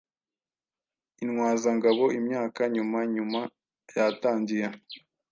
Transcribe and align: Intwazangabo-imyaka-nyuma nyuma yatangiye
Intwazangabo-imyaka-nyuma 1.23 2.99
nyuma 3.15 3.41
yatangiye 3.97 4.67